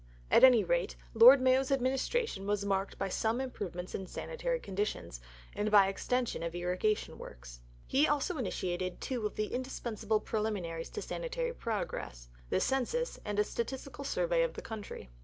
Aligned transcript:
At 0.31 0.43
any 0.43 0.63
rate 0.63 0.95
Lord 1.13 1.41
Mayo's 1.41 1.71
administration 1.71 2.47
was 2.47 2.65
marked 2.65 2.97
by 2.97 3.07
some 3.07 3.39
improvement 3.39 3.93
in 3.93 4.07
sanitary 4.07 4.59
conditions, 4.59 5.21
and 5.53 5.69
by 5.69 5.87
extension 5.89 6.41
of 6.41 6.55
irrigation 6.55 7.19
works. 7.19 7.59
He 7.85 8.07
also 8.07 8.39
initiated 8.39 8.99
two 8.99 9.27
of 9.27 9.35
the 9.35 9.53
indispensable 9.53 10.19
preliminaries 10.19 10.89
to 10.89 11.03
sanitary 11.03 11.53
progress: 11.53 12.29
the 12.49 12.59
Census, 12.59 13.19
and 13.23 13.37
a 13.37 13.43
statistical 13.43 14.03
survey 14.03 14.41
of 14.41 14.55
the 14.55 14.63
country. 14.63 15.11